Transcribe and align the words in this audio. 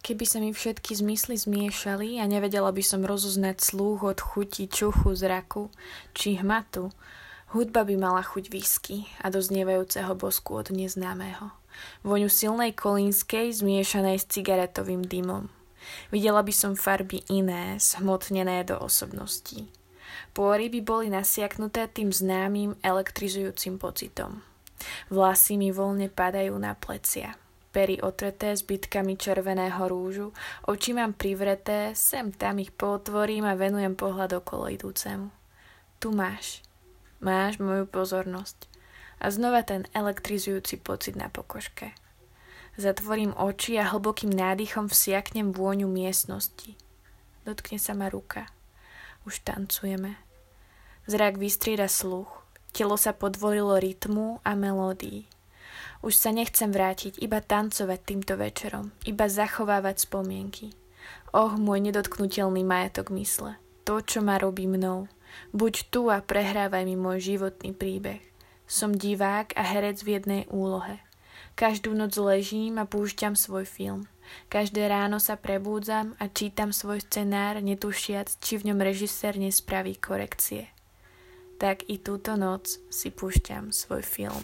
Keby 0.00 0.24
sa 0.24 0.40
mi 0.40 0.56
všetky 0.56 0.96
zmysly 0.96 1.36
zmiešali 1.36 2.16
a 2.16 2.24
nevedela 2.24 2.72
by 2.72 2.80
som 2.80 3.04
rozoznať 3.04 3.60
slúch 3.60 4.00
od 4.00 4.16
chuti, 4.16 4.64
čuchu, 4.64 5.12
zraku 5.12 5.68
či 6.16 6.40
hmatu, 6.40 6.88
hudba 7.52 7.84
by 7.84 8.00
mala 8.00 8.24
chuť 8.24 8.48
whisky 8.48 9.04
a 9.20 9.28
doznievajúceho 9.28 10.16
bosku 10.16 10.56
od 10.56 10.72
neznámeho. 10.72 11.52
Voňu 12.00 12.32
silnej 12.32 12.72
kolínskej 12.72 13.52
zmiešanej 13.60 14.24
s 14.24 14.28
cigaretovým 14.32 15.04
dymom. 15.04 15.52
Videla 16.08 16.40
by 16.40 16.52
som 16.52 16.80
farby 16.80 17.20
iné, 17.28 17.76
smotnené 17.76 18.64
do 18.64 18.80
osobností. 18.80 19.68
Pôry 20.32 20.72
by 20.72 20.80
boli 20.80 21.06
nasiaknuté 21.12 21.92
tým 21.92 22.08
známym 22.08 22.72
elektrizujúcim 22.80 23.76
pocitom. 23.76 24.40
Vlasy 25.12 25.60
mi 25.60 25.68
voľne 25.68 26.08
padajú 26.08 26.56
na 26.56 26.72
plecia 26.72 27.36
pery 27.70 28.02
otreté 28.02 28.54
zbytkami 28.54 29.14
červeného 29.14 29.80
rúžu, 29.86 30.34
oči 30.66 30.90
mám 30.94 31.14
privreté, 31.14 31.94
sem 31.94 32.34
tam 32.34 32.58
ich 32.58 32.74
potvorím 32.74 33.46
a 33.46 33.54
venujem 33.54 33.94
pohľad 33.94 34.42
okolo 34.42 34.70
idúcemu. 34.70 35.30
Tu 36.02 36.10
máš. 36.10 36.66
Máš 37.22 37.62
moju 37.62 37.86
pozornosť. 37.86 38.66
A 39.20 39.28
znova 39.28 39.60
ten 39.60 39.84
elektrizujúci 39.92 40.80
pocit 40.80 41.12
na 41.12 41.28
pokožke. 41.28 41.92
Zatvorím 42.80 43.36
oči 43.36 43.76
a 43.76 43.84
hlbokým 43.92 44.32
nádychom 44.32 44.88
vsiaknem 44.88 45.52
vôňu 45.52 45.84
miestnosti. 45.84 46.80
Dotkne 47.44 47.76
sa 47.76 47.92
ma 47.92 48.08
ruka. 48.08 48.48
Už 49.28 49.44
tancujeme. 49.44 50.16
Zrak 51.04 51.36
vystrieda 51.36 51.92
sluch. 51.92 52.32
Telo 52.72 52.96
sa 52.96 53.12
podvolilo 53.12 53.76
rytmu 53.76 54.40
a 54.40 54.56
melódii. 54.56 55.28
Už 56.00 56.16
sa 56.16 56.32
nechcem 56.32 56.72
vrátiť, 56.72 57.20
iba 57.20 57.44
tancovať 57.44 58.00
týmto 58.00 58.34
večerom, 58.40 58.88
iba 59.04 59.28
zachovávať 59.28 60.08
spomienky. 60.08 60.72
Oh, 61.36 61.60
môj 61.60 61.84
nedotknutelný 61.92 62.64
majetok 62.64 63.12
mysle. 63.12 63.60
To, 63.84 64.00
čo 64.00 64.24
ma 64.24 64.40
robí 64.40 64.64
mnou. 64.64 65.12
Buď 65.52 65.92
tu 65.92 66.08
a 66.08 66.24
prehrávaj 66.24 66.88
mi 66.88 66.96
môj 66.96 67.36
životný 67.36 67.76
príbeh. 67.76 68.24
Som 68.64 68.96
divák 68.96 69.52
a 69.54 69.62
herec 69.62 70.00
v 70.00 70.18
jednej 70.18 70.42
úlohe. 70.48 70.98
Každú 71.54 71.92
noc 71.92 72.16
ležím 72.16 72.80
a 72.80 72.88
púšťam 72.88 73.36
svoj 73.36 73.68
film. 73.68 74.08
Každé 74.48 74.86
ráno 74.88 75.18
sa 75.18 75.36
prebúdzam 75.36 76.16
a 76.22 76.30
čítam 76.30 76.72
svoj 76.72 77.02
scenár, 77.02 77.60
netušiac, 77.60 78.40
či 78.40 78.56
v 78.56 78.72
ňom 78.72 78.80
režisér 78.80 79.36
nespraví 79.36 79.98
korekcie. 79.98 80.70
Tak 81.60 81.90
i 81.92 82.00
túto 82.00 82.40
noc 82.40 82.78
si 82.88 83.12
púšťam 83.12 83.74
svoj 83.74 84.00
film. 84.00 84.40